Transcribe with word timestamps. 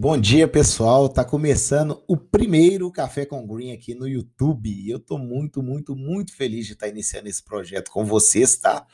Bom 0.00 0.16
dia, 0.16 0.46
pessoal. 0.46 1.08
Tá 1.08 1.24
começando 1.24 2.04
o 2.06 2.16
primeiro 2.16 2.88
Café 2.88 3.26
com 3.26 3.44
Green 3.44 3.72
aqui 3.72 3.96
no 3.96 4.06
YouTube. 4.06 4.70
E 4.70 4.88
eu 4.88 5.00
tô 5.00 5.18
muito, 5.18 5.60
muito, 5.60 5.96
muito 5.96 6.36
feliz 6.36 6.68
de 6.68 6.74
estar 6.74 6.86
iniciando 6.86 7.28
esse 7.28 7.42
projeto 7.42 7.90
com 7.90 8.04
vocês, 8.04 8.56
tá? 8.58 8.86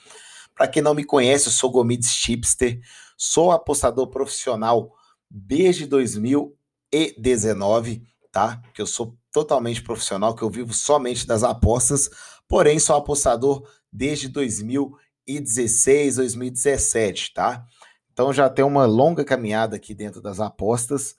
Para 0.55 0.67
quem 0.67 0.83
não 0.83 0.95
me 0.95 1.05
conhece, 1.05 1.49
eu 1.49 1.53
sou 1.53 1.71
Gomides 1.71 2.09
Chipster, 2.09 2.81
sou 3.19 3.53
apostador 3.53 4.07
profissional 4.07 4.95
desde 5.31 5.85
2019, 5.85 8.03
tá? 8.33 8.63
Que 8.73 8.81
eu 8.81 8.87
sou 8.87 9.15
totalmente 9.31 9.83
profissional, 9.83 10.35
que 10.35 10.41
eu 10.41 10.49
vivo 10.49 10.73
somente 10.73 11.27
das 11.27 11.43
apostas, 11.43 12.09
porém 12.49 12.79
sou 12.79 12.97
apostador 12.97 13.63
desde 13.93 14.27
2016, 14.29 16.17
2017, 16.17 17.35
tá? 17.35 17.67
Então 18.15 18.33
já 18.33 18.49
tem 18.49 18.65
uma 18.65 18.87
longa 18.87 19.25
caminhada 19.25 19.75
aqui 19.75 19.93
dentro 19.93 20.23
das 20.23 20.39
apostas 20.39 21.17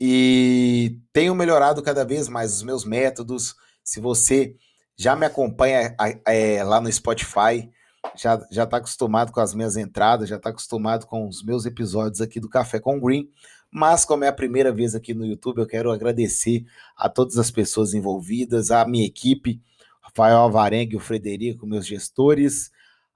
e 0.00 0.96
tenho 1.12 1.34
melhorado 1.34 1.82
cada 1.82 2.04
vez 2.04 2.28
mais 2.28 2.54
os 2.54 2.62
meus 2.62 2.84
métodos. 2.84 3.56
Se 3.82 3.98
você 4.00 4.54
já 4.96 5.16
me 5.16 5.26
acompanha 5.26 5.96
é, 6.24 6.62
lá 6.62 6.80
no 6.80 6.90
Spotify, 6.92 7.68
já 8.16 8.40
já 8.52 8.62
está 8.62 8.76
acostumado 8.76 9.32
com 9.32 9.40
as 9.40 9.52
minhas 9.52 9.76
entradas, 9.76 10.28
já 10.28 10.36
está 10.36 10.50
acostumado 10.50 11.06
com 11.06 11.26
os 11.26 11.42
meus 11.42 11.66
episódios 11.66 12.20
aqui 12.20 12.38
do 12.38 12.48
Café 12.48 12.78
com 12.78 13.00
Green. 13.00 13.28
Mas 13.68 14.04
como 14.04 14.22
é 14.22 14.28
a 14.28 14.32
primeira 14.32 14.72
vez 14.72 14.94
aqui 14.94 15.12
no 15.12 15.26
YouTube, 15.26 15.58
eu 15.58 15.66
quero 15.66 15.90
agradecer 15.90 16.64
a 16.96 17.08
todas 17.08 17.36
as 17.36 17.50
pessoas 17.50 17.94
envolvidas, 17.94 18.70
a 18.70 18.86
minha 18.86 19.04
equipe, 19.04 19.60
Rafael 20.00 20.38
Alvarengue 20.38 20.96
o 20.96 21.00
Frederico, 21.00 21.66
meus 21.66 21.84
gestores, 21.84 22.70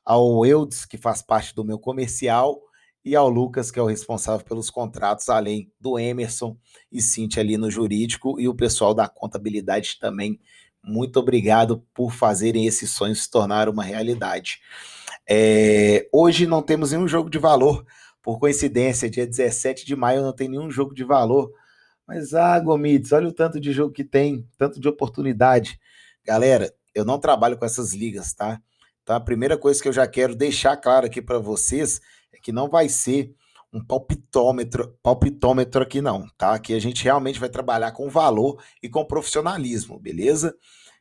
ao 0.04 0.44
Eudes, 0.44 0.84
que 0.84 0.98
faz 0.98 1.22
parte 1.22 1.54
do 1.54 1.64
meu 1.64 1.78
comercial, 1.78 2.60
e 3.04 3.16
ao 3.16 3.28
Lucas, 3.28 3.70
que 3.70 3.78
é 3.78 3.82
o 3.82 3.86
responsável 3.86 4.44
pelos 4.44 4.70
contratos, 4.70 5.28
além 5.28 5.70
do 5.80 5.98
Emerson 5.98 6.56
e 6.90 7.00
Cintia 7.00 7.42
ali 7.42 7.56
no 7.56 7.70
jurídico, 7.70 8.38
e 8.40 8.48
o 8.48 8.54
pessoal 8.54 8.94
da 8.94 9.08
contabilidade 9.08 9.98
também. 10.00 10.40
Muito 10.84 11.18
obrigado 11.18 11.84
por 11.94 12.12
fazerem 12.12 12.66
esse 12.66 12.86
sonho 12.86 13.14
se 13.14 13.30
tornar 13.30 13.68
uma 13.68 13.84
realidade. 13.84 14.60
É, 15.28 16.08
hoje 16.12 16.46
não 16.46 16.62
temos 16.62 16.92
nenhum 16.92 17.06
jogo 17.06 17.30
de 17.30 17.38
valor, 17.38 17.84
por 18.22 18.38
coincidência, 18.38 19.10
dia 19.10 19.26
17 19.26 19.84
de 19.84 19.96
maio 19.96 20.22
não 20.22 20.32
tem 20.32 20.48
nenhum 20.48 20.70
jogo 20.70 20.94
de 20.94 21.02
valor. 21.02 21.52
Mas, 22.06 22.34
ah, 22.34 22.58
Gomides, 22.60 23.12
olha 23.12 23.28
o 23.28 23.32
tanto 23.32 23.58
de 23.58 23.72
jogo 23.72 23.92
que 23.92 24.04
tem, 24.04 24.46
tanto 24.56 24.80
de 24.80 24.88
oportunidade. 24.88 25.78
Galera, 26.24 26.72
eu 26.94 27.04
não 27.04 27.18
trabalho 27.18 27.56
com 27.56 27.64
essas 27.64 27.92
ligas, 27.92 28.32
tá? 28.32 28.60
Então, 29.02 29.16
a 29.16 29.20
primeira 29.20 29.56
coisa 29.58 29.82
que 29.82 29.88
eu 29.88 29.92
já 29.92 30.06
quero 30.06 30.36
deixar 30.36 30.76
claro 30.76 31.06
aqui 31.06 31.20
para 31.20 31.38
vocês 31.38 32.00
é 32.32 32.38
que 32.38 32.52
não 32.52 32.68
vai 32.68 32.88
ser 32.88 33.34
um 33.72 33.82
palpitômetro, 33.82 34.98
palpitômetro 35.02 35.82
aqui 35.82 36.02
não, 36.02 36.28
tá? 36.36 36.54
Aqui 36.54 36.74
a 36.74 36.78
gente 36.78 37.02
realmente 37.02 37.40
vai 37.40 37.48
trabalhar 37.48 37.92
com 37.92 38.08
valor 38.10 38.62
e 38.82 38.88
com 38.88 39.04
profissionalismo, 39.04 39.98
beleza? 39.98 40.54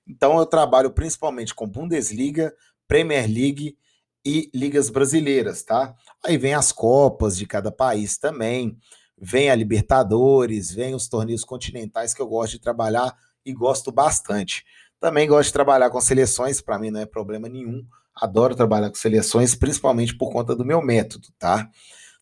Então 0.08 0.38
eu 0.40 0.46
trabalho 0.46 0.92
principalmente 0.92 1.54
com 1.54 1.68
Bundesliga, 1.68 2.54
Premier 2.88 3.28
League 3.28 3.78
e 4.26 4.50
ligas 4.54 4.90
brasileiras, 4.90 5.64
tá? 5.64 5.94
Aí 6.24 6.38
vem 6.38 6.54
as 6.54 6.72
copas 6.72 7.38
de 7.38 7.46
cada 7.46 7.72
país 7.72 8.18
também, 8.18 8.78
vem 9.18 9.50
a 9.50 9.56
Libertadores, 9.56 10.72
vem 10.72 10.96
os 10.96 11.08
torneios 11.08 11.44
continentais 11.44 12.14
que 12.14 12.22
eu 12.22 12.28
gosto 12.28 12.54
de 12.54 12.60
trabalhar 12.60 13.16
e 13.46 13.54
gosto 13.54 13.92
bastante. 13.92 14.64
Também 15.00 15.28
gosto 15.28 15.48
de 15.48 15.54
trabalhar 15.54 15.90
com 15.90 16.00
seleções, 16.00 16.62
para 16.62 16.80
mim 16.80 16.92
não 16.92 17.02
é 17.02 17.06
problema 17.06 17.50
nenhum. 17.50 17.86
Adoro 18.16 18.56
trabalhar 18.56 18.90
com 18.90 18.96
seleções, 18.96 19.56
principalmente 19.56 20.16
por 20.16 20.32
conta 20.32 20.56
do 20.56 20.66
meu 20.66 20.82
método, 20.82 21.28
tá? 21.40 21.70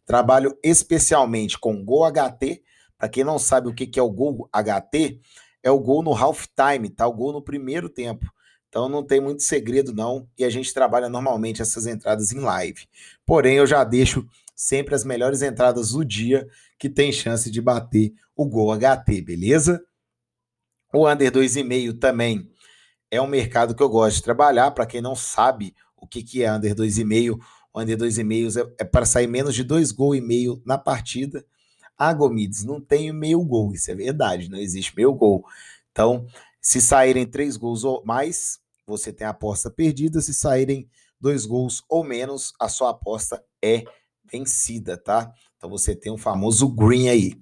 Trabalho 0.06 0.58
especialmente 0.64 1.58
com 1.58 1.84
Gol 1.84 2.06
HT. 2.12 2.64
Para 2.98 3.10
quem 3.10 3.24
não 3.24 3.40
sabe 3.40 3.68
o 3.68 3.74
que 3.74 4.00
é 4.00 4.04
o 4.04 4.12
Gol 4.12 4.50
HT, 4.52 5.20
é 5.64 5.72
o 5.72 5.80
gol 5.80 6.04
no 6.04 6.16
half 6.16 6.48
time, 6.56 6.90
tá? 6.90 7.08
O 7.08 7.14
gol 7.14 7.34
no 7.34 7.42
primeiro 7.42 7.90
tempo. 7.90 8.32
Então 8.68 8.88
não 8.88 9.04
tem 9.04 9.20
muito 9.20 9.42
segredo 9.42 9.94
não, 9.94 10.28
e 10.38 10.46
a 10.46 10.50
gente 10.50 10.74
trabalha 10.74 11.10
normalmente 11.10 11.62
essas 11.62 11.88
entradas 11.88 12.32
em 12.32 12.40
live. 12.40 12.88
Porém, 13.26 13.56
eu 13.56 13.66
já 13.66 13.84
deixo 13.84 14.26
sempre 14.56 14.94
as 14.94 15.04
melhores 15.04 15.42
entradas 15.42 15.92
do 15.92 16.06
dia 16.06 16.48
que 16.78 16.90
tem 16.90 17.12
chance 17.12 17.50
de 17.50 17.62
bater 17.62 18.14
o 18.36 18.46
gol 18.46 18.72
HT, 18.78 19.22
beleza? 19.22 19.84
O 20.94 21.10
under 21.10 21.32
2,5 21.32 22.00
também 22.00 22.50
é 23.12 23.22
um 23.22 23.28
mercado 23.28 23.76
que 23.76 23.84
eu 23.84 23.90
gosto 23.90 24.18
de 24.18 24.24
trabalhar. 24.24 24.72
Para 24.72 24.86
quem 24.86 25.02
não 25.02 25.16
sabe 25.16 25.76
o 25.96 26.08
que, 26.08 26.24
que 26.24 26.44
é 26.44 26.52
under 26.52 26.76
2,5, 26.76 27.40
o 27.74 27.82
under 27.82 27.98
2,5 27.98 28.58
é, 28.58 28.84
é 28.84 28.84
para 28.84 29.06
sair 29.06 29.28
menos 29.28 29.56
de 29.56 29.64
dois 29.64 29.92
gols 29.92 30.18
e 30.18 30.22
meio 30.22 30.62
na 30.66 30.78
partida. 30.78 31.46
Ah, 31.98 32.14
Gomides, 32.14 32.64
não 32.64 32.80
tem 32.80 33.12
meio 33.12 33.44
gol, 33.44 33.74
isso 33.74 33.92
é 33.92 33.96
verdade, 33.96 34.50
não 34.50 34.58
existe 34.58 34.96
meio 34.96 35.14
gol. 35.14 35.44
Então, 35.92 36.26
se 36.62 36.80
saírem 36.80 37.26
três 37.26 37.58
gols 37.58 37.84
ou 37.84 38.04
mais, 38.06 38.60
você 38.88 39.12
tem 39.12 39.28
a 39.28 39.32
aposta 39.32 39.70
perdida. 39.70 40.22
Se 40.22 40.34
saírem 40.34 40.90
dois 41.20 41.46
gols 41.46 41.84
ou 41.90 42.04
menos, 42.04 42.54
a 42.60 42.70
sua 42.70 42.92
aposta 42.92 43.44
é 43.62 43.84
vencida, 44.32 44.98
tá? 44.98 45.32
Então 45.58 45.70
você 45.70 45.96
tem 45.96 46.12
o 46.12 46.18
famoso 46.18 46.70
green 46.70 47.10
aí. 47.10 47.34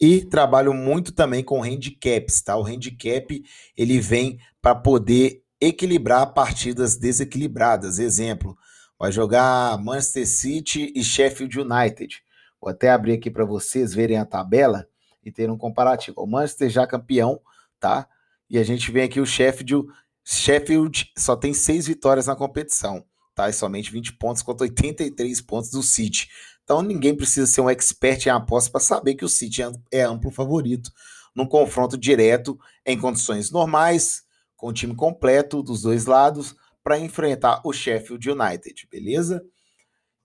E 0.00 0.24
trabalho 0.24 0.72
muito 0.72 1.12
também 1.12 1.44
com 1.44 1.62
handicaps, 1.62 2.40
tá? 2.40 2.56
O 2.56 2.64
handicap 2.64 3.42
ele 3.76 4.00
vem 4.00 4.38
para 4.62 4.74
poder 4.74 5.42
equilibrar 5.60 6.32
partidas 6.32 6.96
desequilibradas. 6.96 7.98
Exemplo, 7.98 8.56
vai 8.98 9.12
jogar 9.12 9.76
Manchester 9.78 10.26
City 10.26 10.92
e 10.96 11.04
Sheffield 11.04 11.60
United. 11.60 12.22
Vou 12.60 12.70
até 12.70 12.90
abrir 12.90 13.12
aqui 13.12 13.30
para 13.30 13.44
vocês 13.44 13.92
verem 13.92 14.16
a 14.16 14.24
tabela 14.24 14.86
e 15.22 15.30
ter 15.30 15.50
um 15.50 15.58
comparativo. 15.58 16.22
O 16.22 16.26
Manchester 16.26 16.70
já 16.70 16.86
campeão, 16.86 17.40
tá? 17.78 18.08
E 18.48 18.58
a 18.58 18.62
gente 18.64 18.90
vem 18.90 19.04
aqui 19.04 19.20
o 19.20 19.26
Sheffield. 19.26 19.86
Sheffield 20.24 21.12
só 21.16 21.36
tem 21.36 21.52
seis 21.52 21.86
vitórias 21.86 22.26
na 22.26 22.36
competição, 22.36 23.04
tá? 23.34 23.48
E 23.50 23.52
somente 23.52 23.92
20 23.92 24.14
pontos 24.14 24.42
contra 24.42 24.64
83 24.64 25.40
pontos 25.42 25.70
do 25.70 25.82
City. 25.82 26.28
Então 26.70 26.82
ninguém 26.82 27.16
precisa 27.16 27.48
ser 27.48 27.62
um 27.62 27.68
expert 27.68 28.26
em 28.26 28.30
aposta 28.30 28.70
para 28.70 28.80
saber 28.80 29.16
que 29.16 29.24
o 29.24 29.28
City 29.28 29.60
é, 29.60 29.72
é 29.90 30.02
amplo 30.02 30.30
favorito 30.30 30.92
num 31.34 31.44
confronto 31.44 31.98
direto 31.98 32.56
em 32.86 32.96
condições 32.96 33.50
normais, 33.50 34.22
com 34.54 34.68
o 34.68 34.72
time 34.72 34.94
completo 34.94 35.64
dos 35.64 35.82
dois 35.82 36.06
lados, 36.06 36.54
para 36.80 36.96
enfrentar 36.96 37.60
o 37.64 37.72
Sheffield 37.72 38.30
United, 38.30 38.86
beleza? 38.88 39.44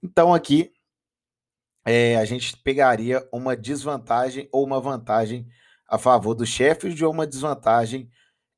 Então 0.04 0.36
aqui 0.36 0.72
é, 1.84 2.16
a 2.18 2.26
gente 2.26 2.56
pegaria 2.58 3.28
uma 3.34 3.58
desvantagem 3.58 4.48
ou 4.52 4.64
uma 4.64 4.80
vantagem 4.80 5.48
a 5.88 5.98
favor 5.98 6.36
do 6.36 6.46
Sheffield 6.46 7.04
ou 7.04 7.12
uma 7.12 7.26
desvantagem 7.26 8.08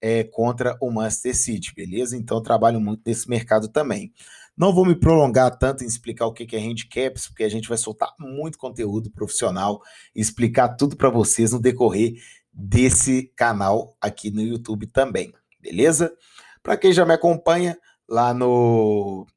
é, 0.02 0.26
contra 0.26 0.78
o 0.82 0.92
Manchester 0.92 1.38
City, 1.38 1.74
beleza? 1.74 2.18
Então 2.18 2.44
trabalho 2.44 2.82
muito 2.82 3.04
nesse 3.06 3.30
mercado 3.30 3.70
também. 3.70 4.12
Não 4.58 4.74
vou 4.74 4.84
me 4.84 4.96
prolongar 4.96 5.56
tanto 5.56 5.84
em 5.84 5.88
explicar 5.88 6.26
o 6.26 6.34
que 6.34 6.56
é 6.56 6.60
handicaps, 6.60 7.28
porque 7.28 7.44
a 7.44 7.50
gente 7.50 7.70
vai 7.70 7.78
soltar 7.78 8.12
muito 8.20 8.58
conteúdo 8.58 9.12
profissional 9.12 9.80
e 10.16 10.20
explicar 10.20 10.70
tudo 10.70 10.98
para 10.98 11.12
vocês 11.12 11.52
no 11.52 11.62
decorrer 11.62 12.16
desse 12.52 13.32
canal 13.36 13.96
aqui 14.02 14.32
no 14.32 14.42
YouTube 14.42 14.88
também, 14.88 15.32
beleza? 15.60 16.12
Para 16.64 16.76
quem 16.76 16.92
já 16.92 17.06
me 17.06 17.14
acompanha 17.14 17.78
lá 18.10 18.34
no, 18.34 19.28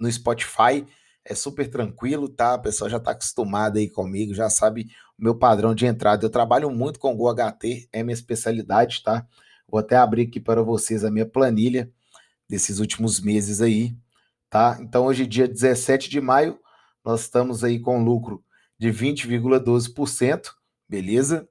no 0.00 0.10
Spotify, 0.10 0.86
é 1.22 1.34
super 1.34 1.68
tranquilo, 1.68 2.26
tá? 2.26 2.54
O 2.54 2.62
pessoal 2.62 2.88
já 2.88 2.96
está 2.96 3.10
acostumado 3.10 3.76
aí 3.76 3.90
comigo, 3.90 4.32
já 4.32 4.48
sabe 4.48 4.86
o 5.18 5.22
meu 5.22 5.34
padrão 5.34 5.74
de 5.74 5.84
entrada. 5.84 6.24
Eu 6.24 6.30
trabalho 6.30 6.70
muito 6.70 6.98
com 6.98 7.14
o 7.14 7.34
HT, 7.34 7.90
é 7.92 8.02
minha 8.02 8.14
especialidade, 8.14 9.02
tá? 9.02 9.26
Vou 9.68 9.78
até 9.78 9.96
abrir 9.96 10.28
aqui 10.28 10.40
para 10.40 10.62
vocês 10.62 11.04
a 11.04 11.10
minha 11.10 11.26
planilha 11.26 11.92
desses 12.48 12.78
últimos 12.78 13.20
meses 13.20 13.60
aí 13.60 13.94
tá? 14.52 14.76
Então, 14.82 15.06
hoje, 15.06 15.26
dia 15.26 15.48
17 15.48 16.10
de 16.10 16.20
maio, 16.20 16.60
nós 17.02 17.22
estamos 17.22 17.64
aí 17.64 17.80
com 17.80 18.04
lucro 18.04 18.44
de 18.78 18.90
20,12%, 18.90 20.50
beleza? 20.86 21.48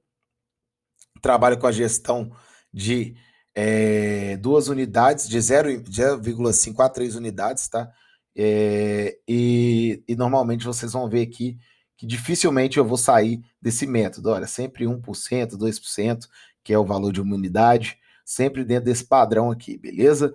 Trabalho 1.20 1.58
com 1.58 1.66
a 1.66 1.72
gestão 1.72 2.30
de 2.72 3.16
é, 3.56 4.36
duas 4.36 4.68
unidades, 4.68 5.28
de 5.28 5.36
0,5 5.36 6.78
a 6.78 6.88
3 6.88 7.16
unidades, 7.16 7.66
tá? 7.66 7.90
É, 8.36 9.18
e, 9.26 10.04
e 10.06 10.14
normalmente 10.14 10.64
vocês 10.64 10.92
vão 10.92 11.08
ver 11.08 11.22
aqui 11.22 11.58
que 11.96 12.06
dificilmente 12.06 12.78
eu 12.78 12.84
vou 12.84 12.96
sair 12.96 13.42
desse 13.60 13.84
método. 13.84 14.30
Olha, 14.30 14.46
sempre 14.46 14.84
1%, 14.84 15.56
2%, 15.56 16.28
que 16.62 16.72
é 16.72 16.78
o 16.78 16.86
valor 16.86 17.12
de 17.12 17.20
uma 17.20 17.34
unidade, 17.34 17.98
sempre 18.24 18.64
dentro 18.64 18.84
desse 18.84 19.04
padrão 19.04 19.50
aqui, 19.50 19.76
beleza? 19.76 20.32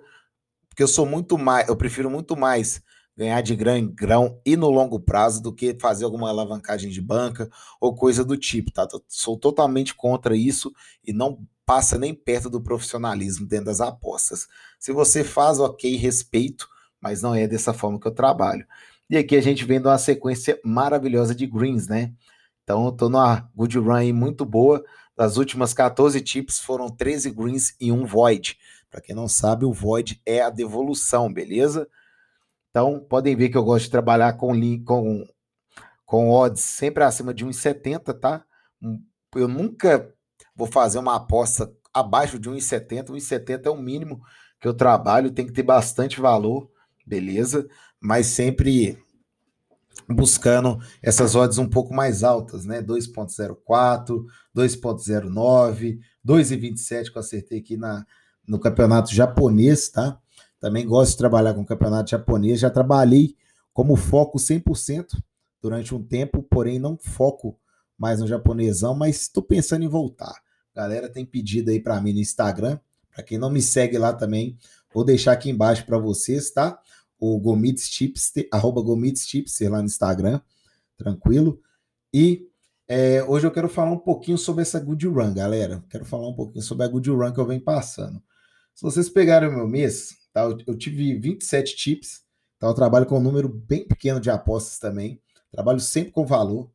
Porque 0.78 0.84
eu 0.84 0.88
sou 0.88 1.04
muito 1.04 1.36
mais, 1.36 1.68
eu 1.68 1.74
prefiro 1.74 2.08
muito 2.08 2.36
mais 2.36 2.80
ganhar 3.16 3.40
de 3.40 3.56
grão 3.56 3.76
em 3.76 3.92
grão 3.92 4.40
e 4.46 4.56
no 4.56 4.70
longo 4.70 5.00
prazo 5.00 5.42
do 5.42 5.52
que 5.52 5.76
fazer 5.80 6.04
alguma 6.04 6.28
alavancagem 6.28 6.88
de 6.88 7.02
banca 7.02 7.50
ou 7.80 7.96
coisa 7.96 8.24
do 8.24 8.36
tipo, 8.36 8.70
tá? 8.70 8.86
Sou 9.08 9.36
totalmente 9.36 9.92
contra 9.92 10.36
isso 10.36 10.72
e 11.04 11.12
não 11.12 11.44
passa 11.66 11.98
nem 11.98 12.14
perto 12.14 12.48
do 12.48 12.60
profissionalismo 12.60 13.44
dentro 13.44 13.64
das 13.64 13.80
apostas. 13.80 14.46
Se 14.78 14.92
você 14.92 15.24
faz, 15.24 15.58
ok, 15.58 15.96
respeito, 15.96 16.68
mas 17.00 17.22
não 17.22 17.34
é 17.34 17.48
dessa 17.48 17.74
forma 17.74 17.98
que 17.98 18.06
eu 18.06 18.14
trabalho. 18.14 18.64
E 19.10 19.16
aqui 19.16 19.34
a 19.34 19.42
gente 19.42 19.64
vem 19.64 19.80
de 19.80 19.88
uma 19.88 19.98
sequência 19.98 20.60
maravilhosa 20.64 21.34
de 21.34 21.44
greens, 21.44 21.88
né? 21.88 22.12
Então, 22.62 22.84
eu 22.84 22.92
tô 22.92 23.08
numa 23.08 23.50
good 23.52 23.76
run 23.80 23.94
aí 23.94 24.12
muito 24.12 24.44
boa. 24.44 24.84
Das 25.16 25.38
últimas 25.38 25.74
14 25.74 26.20
tips, 26.20 26.60
foram 26.60 26.88
13 26.88 27.32
greens 27.32 27.74
e 27.80 27.90
um 27.90 28.06
void. 28.06 28.56
Para 28.90 29.00
quem 29.00 29.14
não 29.14 29.28
sabe, 29.28 29.64
o 29.64 29.72
void 29.72 30.20
é 30.24 30.40
a 30.40 30.50
devolução, 30.50 31.32
beleza? 31.32 31.88
Então, 32.70 33.00
podem 33.00 33.36
ver 33.36 33.48
que 33.48 33.56
eu 33.56 33.64
gosto 33.64 33.84
de 33.84 33.90
trabalhar 33.90 34.34
com, 34.34 34.52
com, 34.84 35.26
com 36.04 36.30
odds 36.30 36.62
sempre 36.62 37.04
acima 37.04 37.34
de 37.34 37.44
1,70, 37.44 38.18
tá? 38.18 38.44
Hum, 38.82 39.02
eu 39.34 39.48
nunca 39.48 40.12
vou 40.54 40.66
fazer 40.66 40.98
uma 40.98 41.16
aposta 41.16 41.72
abaixo 41.92 42.38
de 42.38 42.48
1,70. 42.48 43.10
1,70 43.10 43.66
é 43.66 43.70
o 43.70 43.76
mínimo 43.76 44.20
que 44.60 44.66
eu 44.66 44.74
trabalho, 44.74 45.30
tem 45.30 45.46
que 45.46 45.52
ter 45.52 45.62
bastante 45.62 46.20
valor, 46.20 46.70
beleza? 47.06 47.68
Mas 48.00 48.26
sempre 48.26 48.98
buscando 50.08 50.78
essas 51.02 51.34
odds 51.34 51.58
um 51.58 51.68
pouco 51.68 51.92
mais 51.92 52.22
altas, 52.22 52.64
né? 52.64 52.82
2.04, 52.82 54.24
2.09, 54.56 55.98
2.27 56.26 57.10
que 57.10 57.18
eu 57.18 57.20
acertei 57.20 57.58
aqui 57.58 57.76
na, 57.76 58.06
no 58.48 58.58
campeonato 58.58 59.14
japonês, 59.14 59.88
tá? 59.90 60.18
Também 60.58 60.86
gosto 60.86 61.12
de 61.12 61.18
trabalhar 61.18 61.54
com 61.54 61.60
o 61.60 61.66
campeonato 61.66 62.10
japonês, 62.10 62.58
já 62.58 62.70
trabalhei 62.70 63.36
como 63.72 63.94
foco 63.94 64.38
100% 64.38 65.22
durante 65.62 65.94
um 65.94 66.02
tempo, 66.02 66.42
porém 66.42 66.78
não 66.78 66.96
foco 66.96 67.56
mais 67.96 68.20
no 68.20 68.26
japonesão, 68.26 68.94
mas 68.94 69.22
estou 69.22 69.42
pensando 69.42 69.84
em 69.84 69.88
voltar. 69.88 70.42
Galera 70.74 71.08
tem 71.08 71.24
pedido 71.24 71.70
aí 71.70 71.80
para 71.80 72.00
mim 72.00 72.12
no 72.12 72.20
Instagram, 72.20 72.78
para 73.12 73.22
quem 73.22 73.38
não 73.38 73.50
me 73.50 73.60
segue 73.60 73.98
lá 73.98 74.12
também, 74.12 74.56
vou 74.92 75.04
deixar 75.04 75.32
aqui 75.32 75.50
embaixo 75.50 75.84
para 75.84 75.98
vocês, 75.98 76.50
tá? 76.50 76.80
O 77.20 77.38
Gomitz 77.38 77.88
Tipster, 77.88 78.48
arroba 78.52 78.82
Tipster 79.12 79.70
lá 79.70 79.78
no 79.78 79.86
Instagram, 79.86 80.40
tranquilo? 80.96 81.60
E 82.12 82.48
é, 82.86 83.22
hoje 83.24 83.46
eu 83.46 83.50
quero 83.50 83.68
falar 83.68 83.90
um 83.90 83.98
pouquinho 83.98 84.38
sobre 84.38 84.62
essa 84.62 84.80
Good 84.80 85.06
Run, 85.08 85.34
galera. 85.34 85.84
Quero 85.90 86.04
falar 86.04 86.28
um 86.28 86.34
pouquinho 86.34 86.62
sobre 86.62 86.86
a 86.86 86.88
Good 86.88 87.10
Run 87.10 87.32
que 87.32 87.40
eu 87.40 87.46
venho 87.46 87.60
passando. 87.60 88.22
Se 88.78 88.84
vocês 88.84 89.08
pegarem 89.08 89.48
o 89.48 89.52
meu 89.52 89.66
mês, 89.66 90.18
tá? 90.32 90.42
Eu, 90.42 90.56
eu 90.64 90.78
tive 90.78 91.12
27 91.18 91.74
tips, 91.74 92.22
tá? 92.60 92.68
Eu 92.68 92.74
trabalho 92.74 93.06
com 93.06 93.18
um 93.18 93.20
número 93.20 93.48
bem 93.48 93.84
pequeno 93.84 94.20
de 94.20 94.30
apostas 94.30 94.78
também. 94.78 95.20
Trabalho 95.50 95.80
sempre 95.80 96.12
com 96.12 96.24
valor. 96.24 96.70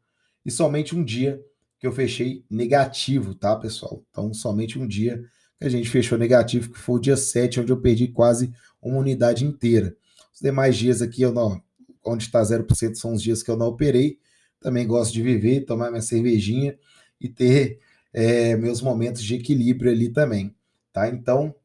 E 0.46 0.52
somente 0.52 0.94
um 0.94 1.02
dia 1.02 1.42
que 1.80 1.88
eu 1.88 1.94
fechei 1.94 2.44
negativo, 2.50 3.34
tá, 3.34 3.56
pessoal? 3.56 4.04
Então, 4.10 4.34
somente 4.34 4.78
um 4.78 4.86
dia 4.86 5.24
que 5.58 5.66
a 5.66 5.70
gente 5.70 5.90
fechou 5.90 6.18
negativo, 6.18 6.74
que 6.74 6.78
foi 6.78 6.98
o 6.98 7.00
dia 7.00 7.16
7, 7.16 7.62
onde 7.62 7.72
eu 7.72 7.80
perdi 7.80 8.10
quase 8.10 8.52
uma 8.82 8.98
unidade 8.98 9.46
inteira. 9.46 9.96
Os 10.34 10.42
demais 10.42 10.76
dias 10.76 11.02
aqui, 11.02 11.22
eu 11.22 11.32
não, 11.32 11.64
onde 12.06 12.26
está 12.26 12.42
0%, 12.42 12.96
são 12.96 13.14
os 13.14 13.24
dias 13.24 13.42
que 13.42 13.50
eu 13.50 13.56
não 13.56 13.68
operei. 13.68 14.20
Também 14.60 14.86
gosto 14.86 15.14
de 15.14 15.22
viver, 15.22 15.62
tomar 15.62 15.90
minha 15.90 16.02
cervejinha 16.02 16.78
e 17.22 17.30
ter 17.30 17.80
é, 18.12 18.58
meus 18.58 18.82
momentos 18.82 19.24
de 19.24 19.36
equilíbrio 19.36 19.90
ali 19.90 20.10
também, 20.10 20.54
tá? 20.92 21.08
Então, 21.08 21.56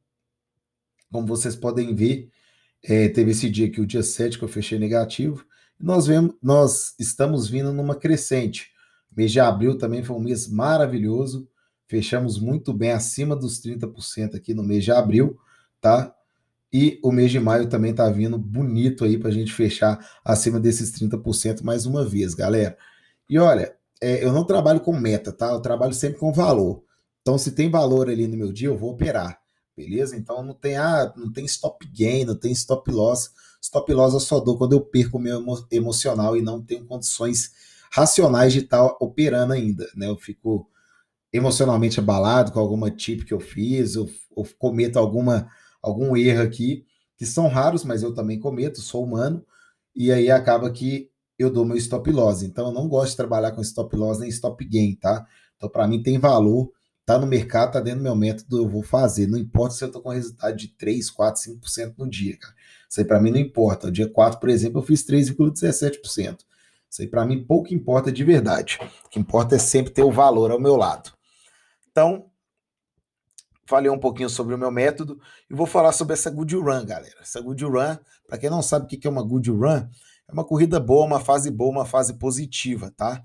como 1.12 1.26
vocês 1.26 1.56
podem 1.56 1.94
ver, 1.94 2.30
é, 2.82 3.08
teve 3.08 3.32
esse 3.32 3.50
dia 3.50 3.66
aqui, 3.66 3.80
o 3.80 3.86
dia 3.86 4.02
7, 4.02 4.38
que 4.38 4.44
eu 4.44 4.48
fechei 4.48 4.78
negativo. 4.78 5.44
Nós, 5.78 6.06
vemos, 6.06 6.34
nós 6.42 6.94
estamos 6.98 7.48
vindo 7.48 7.72
numa 7.72 7.94
crescente. 7.94 8.70
O 9.12 9.16
mês 9.16 9.32
de 9.32 9.40
abril 9.40 9.76
também 9.78 10.02
foi 10.02 10.16
um 10.16 10.20
mês 10.20 10.48
maravilhoso. 10.48 11.48
Fechamos 11.86 12.38
muito 12.38 12.72
bem, 12.72 12.92
acima 12.92 13.34
dos 13.34 13.60
30% 13.60 14.34
aqui 14.34 14.52
no 14.54 14.62
mês 14.62 14.84
de 14.84 14.92
abril, 14.92 15.38
tá? 15.80 16.14
E 16.72 17.00
o 17.02 17.10
mês 17.10 17.30
de 17.30 17.40
maio 17.40 17.68
também 17.68 17.94
tá 17.94 18.08
vindo 18.10 18.36
bonito 18.36 19.04
aí 19.04 19.16
para 19.16 19.28
a 19.30 19.32
gente 19.32 19.52
fechar 19.52 19.98
acima 20.22 20.60
desses 20.60 20.92
30% 20.92 21.62
mais 21.62 21.86
uma 21.86 22.04
vez, 22.04 22.34
galera. 22.34 22.76
E 23.28 23.38
olha, 23.38 23.74
é, 24.00 24.22
eu 24.22 24.32
não 24.32 24.44
trabalho 24.44 24.80
com 24.80 24.92
meta, 24.92 25.32
tá? 25.32 25.48
Eu 25.48 25.60
trabalho 25.60 25.94
sempre 25.94 26.18
com 26.18 26.32
valor. 26.32 26.82
Então, 27.22 27.38
se 27.38 27.52
tem 27.52 27.70
valor 27.70 28.08
ali 28.08 28.26
no 28.26 28.36
meu 28.36 28.52
dia, 28.52 28.68
eu 28.68 28.76
vou 28.76 28.92
operar, 28.92 29.37
beleza? 29.78 30.16
Então, 30.16 30.42
não 30.42 30.54
tem, 30.54 30.76
ah, 30.76 31.12
não 31.16 31.32
tem 31.32 31.44
stop 31.44 31.86
gain, 31.86 32.24
não 32.24 32.34
tem 32.34 32.50
stop 32.50 32.90
loss. 32.90 33.30
Stop 33.62 33.92
loss 33.92 34.12
eu 34.12 34.20
só 34.20 34.40
dou 34.40 34.58
quando 34.58 34.72
eu 34.72 34.80
perco 34.80 35.18
o 35.18 35.20
meu 35.20 35.40
emo 35.40 35.66
emocional 35.70 36.36
e 36.36 36.42
não 36.42 36.60
tenho 36.60 36.84
condições 36.84 37.52
racionais 37.90 38.52
de 38.52 38.60
estar 38.60 38.84
operando 39.00 39.52
ainda, 39.52 39.88
né? 39.94 40.08
Eu 40.08 40.16
fico 40.16 40.68
emocionalmente 41.32 42.00
abalado 42.00 42.50
com 42.50 42.58
alguma 42.58 42.90
tip 42.90 43.24
que 43.24 43.32
eu 43.32 43.40
fiz, 43.40 43.94
ou, 43.96 44.10
ou 44.34 44.46
cometo 44.58 44.98
alguma 44.98 45.48
algum 45.80 46.16
erro 46.16 46.42
aqui, 46.42 46.84
que 47.16 47.24
são 47.24 47.46
raros, 47.48 47.84
mas 47.84 48.02
eu 48.02 48.12
também 48.12 48.40
cometo, 48.40 48.80
sou 48.80 49.04
humano, 49.04 49.44
e 49.94 50.10
aí 50.10 50.30
acaba 50.30 50.70
que 50.70 51.08
eu 51.38 51.50
dou 51.50 51.64
meu 51.64 51.76
stop 51.76 52.10
loss. 52.10 52.42
Então 52.42 52.66
eu 52.66 52.72
não 52.72 52.88
gosto 52.88 53.10
de 53.10 53.16
trabalhar 53.16 53.52
com 53.52 53.62
stop 53.62 53.94
loss 53.96 54.18
nem 54.18 54.28
stop 54.28 54.64
gain, 54.64 54.96
tá? 54.96 55.24
Então 55.56 55.68
para 55.68 55.86
mim 55.86 56.02
tem 56.02 56.18
valor, 56.18 56.72
tá 57.08 57.18
no 57.18 57.26
mercado, 57.26 57.72
tá 57.72 57.80
dentro 57.80 58.00
do 58.00 58.02
meu 58.02 58.14
método, 58.14 58.58
eu 58.58 58.68
vou 58.68 58.82
fazer. 58.82 59.26
Não 59.26 59.38
importa 59.38 59.74
se 59.74 59.82
eu 59.82 59.90
tô 59.90 59.98
com 59.98 60.10
resultado 60.10 60.54
de 60.54 60.68
3, 60.68 61.08
4, 61.08 61.40
5% 61.54 61.94
no 61.96 62.06
dia, 62.06 62.36
cara. 62.36 62.54
Isso 62.86 63.00
aí 63.00 63.06
para 63.06 63.18
mim 63.18 63.30
não 63.30 63.38
importa. 63.38 63.88
O 63.88 63.90
dia 63.90 64.06
4, 64.06 64.38
por 64.38 64.50
exemplo, 64.50 64.78
eu 64.78 64.84
fiz 64.84 65.06
3,17%. 65.06 66.40
Isso 66.90 67.00
aí 67.00 67.08
para 67.08 67.24
mim 67.24 67.42
pouco 67.42 67.72
importa 67.72 68.12
de 68.12 68.22
verdade. 68.22 68.78
O 69.06 69.08
que 69.08 69.18
importa 69.18 69.56
é 69.56 69.58
sempre 69.58 69.90
ter 69.90 70.02
o 70.02 70.12
valor 70.12 70.50
ao 70.50 70.60
meu 70.60 70.76
lado. 70.76 71.10
Então, 71.90 72.26
falei 73.64 73.90
um 73.90 73.98
pouquinho 73.98 74.28
sobre 74.28 74.54
o 74.54 74.58
meu 74.58 74.70
método 74.70 75.18
e 75.48 75.54
vou 75.54 75.66
falar 75.66 75.92
sobre 75.92 76.12
essa 76.12 76.28
Good 76.28 76.56
Run, 76.56 76.84
galera. 76.84 77.16
Essa 77.22 77.40
Good 77.40 77.64
Run, 77.64 77.96
para 78.26 78.36
quem 78.36 78.50
não 78.50 78.60
sabe 78.60 78.84
o 78.84 78.86
que 78.86 79.06
é 79.06 79.10
uma 79.10 79.22
Good 79.22 79.50
Run, 79.50 79.88
é 80.28 80.30
uma 80.30 80.44
corrida 80.44 80.78
boa, 80.78 81.06
uma 81.06 81.20
fase 81.20 81.50
boa, 81.50 81.70
uma 81.70 81.86
fase 81.86 82.18
positiva, 82.18 82.92
tá? 82.94 83.24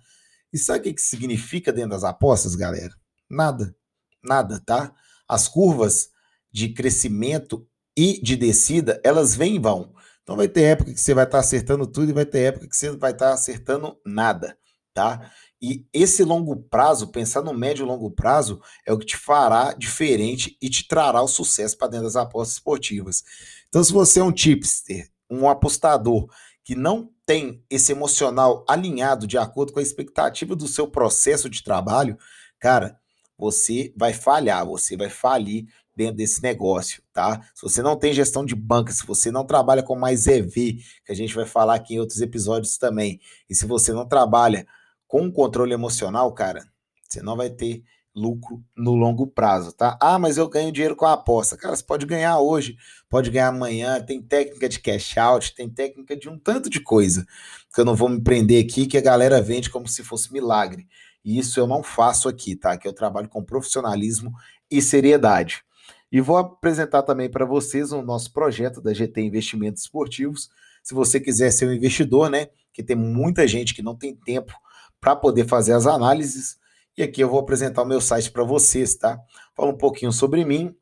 E 0.54 0.58
sabe 0.58 0.90
o 0.90 0.96
que 0.96 1.02
significa 1.02 1.74
dentro 1.74 1.90
das 1.90 2.06
apostas, 2.06 2.56
galera? 2.56 3.03
Nada. 3.34 3.76
Nada, 4.24 4.62
tá? 4.66 4.94
As 5.28 5.48
curvas 5.48 6.10
de 6.52 6.70
crescimento 6.70 7.68
e 7.98 8.22
de 8.22 8.36
descida, 8.36 9.02
elas 9.04 9.36
vêm 9.36 9.56
e 9.56 9.60
vão. 9.60 9.94
Então 10.22 10.38
vai 10.38 10.48
ter 10.48 10.64
época 10.64 10.94
que 10.94 11.00
você 11.00 11.14
vai 11.14 11.26
estar 11.26 11.40
acertando 11.40 11.86
tudo 11.86 12.10
e 12.10 12.14
vai 12.14 12.26
ter 12.26 12.40
época 12.40 12.68
que 12.68 12.78
você 12.78 12.92
vai 12.92 13.12
estar 13.12 13.34
acertando 13.34 13.98
nada, 14.06 14.58
tá? 14.94 15.32
E 15.62 15.86
esse 15.94 16.24
longo 16.24 16.56
prazo, 16.56 17.08
pensar 17.08 17.42
no 17.42 17.54
médio 17.54 17.84
e 17.84 17.88
longo 17.88 18.12
prazo, 18.12 18.62
é 18.86 18.94
o 18.94 18.98
que 18.98 19.06
te 19.06 19.18
fará 19.18 19.74
diferente 19.74 20.58
e 20.62 20.70
te 20.70 20.88
trará 20.88 21.22
o 21.22 21.28
sucesso 21.28 21.78
para 21.78 21.88
dentro 21.88 22.06
das 22.06 22.16
apostas 22.16 22.56
esportivas. 22.56 23.24
Então, 23.68 23.84
se 23.84 23.92
você 23.92 24.20
é 24.20 24.24
um 24.24 24.32
tipster, 24.32 25.10
um 25.30 25.50
apostador 25.50 26.28
que 26.64 26.76
não 26.76 27.10
tem 27.26 27.64
esse 27.70 27.92
emocional 27.92 28.66
alinhado 28.68 29.26
de 29.26 29.38
acordo 29.38 29.74
com 29.74 29.80
a 29.80 29.84
expectativa 29.84 30.56
do 30.56 30.68
seu 30.68 30.88
processo 30.88 31.50
de 31.50 31.63
trabalho, 31.63 32.18
cara, 32.60 33.00
você 33.38 33.94
vai 33.96 34.13
falhar, 34.13 34.66
você 34.66 34.96
vai 34.96 35.10
falir 35.10 35.66
dentro 35.96 36.16
desse 36.16 36.42
negócio, 36.42 37.04
tá? 37.12 37.42
Se 37.54 37.62
você 37.62 37.82
não 37.82 37.96
tem 37.96 38.13
gestão 38.13 38.44
de 38.46 38.56
banca, 38.56 38.92
se 38.92 39.06
você 39.06 39.32
não 39.32 39.46
trabalha 39.46 39.84
com 39.84 39.96
mais 39.96 40.28
EV, 40.28 40.80
que 41.06 41.12
a 41.12 41.16
gente 41.16 41.36
vai 41.36 41.46
falar 41.46 41.75
aqui 41.75 41.96
em 41.96 42.00
outros 42.00 42.22
episódios 42.22 42.78
também, 42.78 43.20
e 43.50 43.56
se 43.56 43.66
você 43.66 43.94
não 43.94 44.08
trabalha 44.08 44.66
com 45.08 45.32
controle 45.32 45.74
emocional, 45.74 46.32
cara, 46.34 46.66
você 47.08 47.22
não 47.22 47.38
vai 47.38 47.50
ter 47.50 47.84
lucro 48.15 48.63
no 48.77 48.93
longo 48.96 49.25
prazo, 49.25 49.72
tá? 49.72 49.98
Ah, 50.01 50.20
mas 50.20 50.38
eu 50.38 50.48
ganho 50.48 50.72
dinheiro 50.72 50.96
com 50.96 51.05
a 51.05 51.13
aposta. 51.13 51.58
Cara, 51.58 51.75
você 51.75 51.84
pode 51.84 52.05
ganhar 52.05 52.39
hoje, 52.39 52.77
pode 53.10 53.32
ganhar 53.32 53.48
amanhã, 53.48 54.00
tem 54.01 54.22
técnica 54.22 54.70
de 54.70 54.79
cash 54.79 55.17
out, 55.17 55.55
tem 55.55 55.70
técnica 55.70 56.15
de 56.15 56.29
um 56.29 56.38
tanto 56.38 56.70
de 56.70 56.79
coisa, 56.79 57.25
que 57.74 57.82
eu 57.82 57.86
não 57.86 57.96
vou 57.96 58.10
me 58.10 58.22
prender 58.22 58.63
aqui, 58.63 58.86
que 58.86 58.98
a 58.98 59.01
galera 59.01 59.41
vende 59.41 59.70
como 59.70 59.88
se 59.88 60.03
fosse 60.03 60.32
milagre. 60.32 60.88
E 61.25 61.39
isso 61.39 61.60
eu 61.60 61.65
não 61.65 61.82
faço 61.82 62.27
aqui, 62.27 62.55
tá? 62.55 62.77
Que 62.77 62.88
eu 62.88 62.93
trabalho 62.93 63.29
com 63.29 63.43
profissionalismo 63.43 64.32
e 64.70 64.82
seriedade. 64.82 65.63
E 66.12 66.22
vou 66.22 66.38
apresentar 66.38 67.01
também 67.01 67.29
para 67.29 67.46
vocês 67.46 67.91
o 67.91 68.01
nosso 68.01 68.32
projeto 68.32 68.79
da 68.82 68.93
GT 68.93 69.22
Investimentos 69.22 69.82
Esportivos. 69.82 70.50
Se 70.84 70.93
você 70.93 71.20
quiser 71.20 71.50
ser 71.50 71.67
um 71.67 71.74
investidor, 71.74 72.29
né? 72.29 72.50
Que 72.72 72.84
tem 72.84 72.96
muita 72.96 73.48
gente 73.48 73.74
que 73.74 73.82
não 73.82 73.96
tem 73.96 74.15
tempo 74.15 74.53
para 75.00 75.15
poder 75.15 75.48
fazer 75.48 75.74
as 75.74 75.88
análises. 75.88 76.58
E 76.96 77.02
aqui 77.04 77.22
eu 77.22 77.30
vou 77.30 77.40
apresentar 77.40 77.82
o 77.82 77.88
meu 77.88 78.00
site 78.00 78.32
para 78.32 78.44
vocês, 78.44 78.96
tá? 78.96 79.20
Fala 79.56 79.72
um 79.72 79.78
pouquinho 79.78 80.12
sobre 80.12 80.46
mim. 80.46 80.76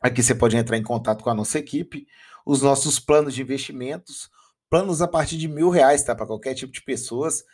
Aqui 0.00 0.22
você 0.22 0.34
pode 0.34 0.56
entrar 0.56 0.76
em 0.76 0.82
contato 0.82 1.24
com 1.24 1.30
a 1.30 1.34
nossa 1.34 1.58
equipe, 1.58 2.06
os 2.46 2.62
nossos 2.62 2.98
planos 2.98 3.34
de 3.34 3.42
investimentos, 3.42 4.30
planos 4.70 5.02
a 5.02 5.08
partir 5.08 5.36
de 5.36 5.48
mil 5.48 5.70
reais, 5.70 6.02
tá? 6.02 6.14
Para 6.14 6.26
qualquer 6.26 6.54
tipo 6.54 6.72
de 6.72 6.82
pessoas, 6.82 7.44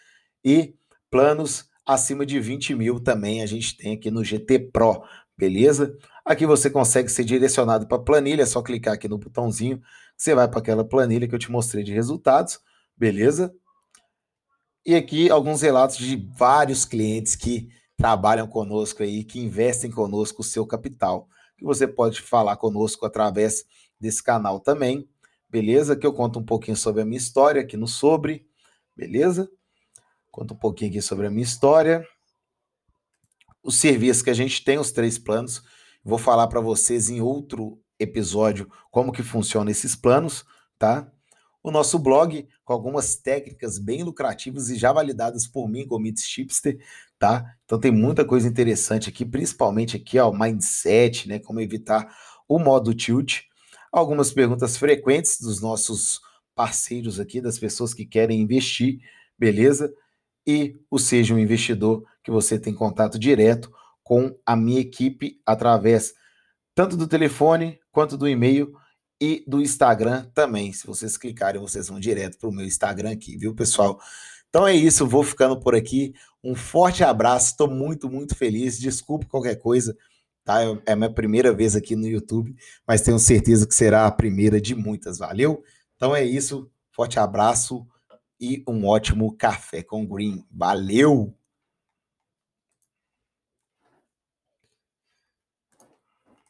e 0.45 0.75
planos 1.11 1.69
acima 1.87 2.27
de 2.27 2.39
20 2.39 2.75
mil 2.75 3.01
também 3.01 3.43
a 3.43 3.47
gente 3.47 3.77
tem 3.77 3.95
aqui 3.95 4.11
no 4.11 4.23
GT 4.23 4.71
Pro, 4.71 5.03
beleza? 5.37 5.97
Aqui 6.25 6.45
você 6.45 6.69
consegue 6.69 7.09
ser 7.09 7.25
direcionado 7.25 7.89
para 7.89 7.99
planilha, 7.99 8.43
é 8.43 8.47
só 8.47 8.61
clicar 8.61 8.95
aqui 8.95 9.09
no 9.09 9.17
botãozinho, 9.17 9.81
você 10.17 10.35
vai 10.35 10.47
para 10.49 10.59
aquela 10.59 10.85
planilha 10.85 11.27
que 11.27 11.35
eu 11.35 11.39
te 11.39 11.51
mostrei 11.51 11.83
de 11.83 11.93
resultados, 11.95 12.61
beleza? 12.97 13.55
E 14.89 14.95
aqui 14.95 15.29
alguns 15.29 15.61
relatos 15.61 15.99
de 15.99 16.17
vários 16.35 16.87
clientes 16.87 17.37
que 17.37 17.69
trabalham 17.95 18.49
conosco 18.49 19.03
aí, 19.03 19.23
que 19.23 19.39
investem 19.39 19.91
conosco 19.91 20.41
o 20.41 20.45
seu 20.45 20.67
capital, 20.67 21.29
que 21.59 21.65
você 21.67 21.87
pode 21.87 22.23
falar 22.23 22.57
conosco 22.57 23.05
através 23.05 23.67
desse 24.01 24.23
canal 24.23 24.59
também, 24.59 25.07
beleza? 25.47 25.95
Que 25.95 26.07
eu 26.07 26.13
conto 26.15 26.39
um 26.39 26.43
pouquinho 26.43 26.75
sobre 26.75 27.03
a 27.03 27.05
minha 27.05 27.19
história 27.19 27.61
aqui 27.61 27.77
no 27.77 27.87
Sobre, 27.87 28.49
beleza? 28.97 29.51
Conta 30.31 30.55
um 30.55 30.57
pouquinho 30.57 30.91
aqui 30.91 31.03
sobre 31.03 31.27
a 31.27 31.31
minha 31.31 31.45
história. 31.45 32.03
Os 33.63 33.75
serviços 33.75 34.23
que 34.23 34.31
a 34.31 34.35
gente 34.35 34.65
tem, 34.65 34.79
os 34.79 34.91
três 34.91 35.19
planos. 35.19 35.63
Vou 36.03 36.17
falar 36.17 36.47
para 36.47 36.63
vocês 36.63 37.11
em 37.11 37.21
outro 37.21 37.79
episódio 37.99 38.67
como 38.91 39.13
que 39.13 39.23
funcionam 39.23 39.71
esses 39.71 39.95
planos, 39.95 40.47
tá? 40.79 41.13
O 41.63 41.71
nosso 41.71 41.99
blog 41.99 42.47
com 42.65 42.73
algumas 42.73 43.17
técnicas 43.17 43.79
bem 43.79 44.03
lucrativas 44.03 44.71
e 44.71 44.77
já 44.77 44.93
validadas 44.93 45.47
por 45.47 45.69
mim 45.69 45.87
como 45.87 46.07
Chipster, 46.17 46.79
tá? 47.19 47.45
Então 47.65 47.79
tem 47.79 47.91
muita 47.91 48.25
coisa 48.25 48.49
interessante 48.49 49.09
aqui, 49.09 49.25
principalmente 49.25 49.97
aqui, 49.97 50.19
ó, 50.19 50.33
mindset, 50.33 51.29
né, 51.29 51.39
como 51.39 51.61
evitar 51.61 52.09
o 52.49 52.59
modo 52.59 52.95
tilt. 52.95 53.43
Algumas 53.93 54.33
perguntas 54.33 54.77
frequentes 54.77 55.41
dos 55.41 55.61
nossos 55.61 56.21
parceiros 56.55 57.19
aqui, 57.21 57.41
das 57.41 57.59
pessoas 57.59 57.93
que 57.93 58.05
querem 58.05 58.41
investir, 58.41 59.01
beleza? 59.39 59.93
E 60.47 60.77
o 60.91 60.99
Seja 60.99 61.35
um 61.35 61.39
Investidor, 61.39 62.05
que 62.23 62.31
você 62.31 62.59
tem 62.59 62.75
contato 62.75 63.19
direto 63.19 63.71
com 64.03 64.35
a 64.47 64.57
minha 64.57 64.81
equipe 64.81 65.41
através 65.45 66.15
tanto 66.75 66.97
do 66.97 67.09
telefone 67.09 67.79
quanto 67.91 68.17
do 68.17 68.29
e-mail 68.29 68.73
e 69.21 69.45
do 69.47 69.61
Instagram 69.61 70.27
também. 70.35 70.73
Se 70.73 70.87
vocês 70.87 71.17
clicarem, 71.17 71.61
vocês 71.61 71.89
vão 71.89 71.99
direto 71.99 72.39
para 72.39 72.49
o 72.49 72.53
meu 72.53 72.67
Instagram 72.67 73.13
aqui, 73.13 73.37
viu, 73.37 73.55
pessoal? 73.55 74.01
Então 74.49 74.67
é 74.67 74.75
isso, 74.75 75.07
vou 75.07 75.23
ficando 75.23 75.59
por 75.59 75.75
aqui. 75.75 76.15
Um 76.43 76.55
forte 76.55 77.05
abraço, 77.05 77.51
estou 77.51 77.69
muito, 77.69 78.09
muito 78.09 78.35
feliz. 78.35 78.79
Desculpe 78.79 79.27
qualquer 79.27 79.57
coisa, 79.57 79.97
tá? 80.45 80.61
É 80.87 80.97
minha 80.97 81.13
primeira 81.13 81.53
vez 81.53 81.77
aqui 81.77 81.95
no 81.95 82.07
YouTube, 82.07 82.55
mas 82.87 83.03
tenho 83.03 83.19
certeza 83.19 83.67
que 83.67 83.75
será 83.75 84.07
a 84.07 84.13
primeira 84.13 84.61
de 84.61 84.75
muitas, 84.75 85.19
valeu? 85.19 85.63
Então 85.97 86.15
é 86.15 86.25
isso, 86.25 86.71
forte 86.93 87.19
abraço 87.19 87.87
e 88.41 88.63
um 88.69 88.87
ótimo 88.87 89.37
café 89.37 89.83
com 89.83 90.07
green. 90.07 90.45
Valeu! 90.51 91.38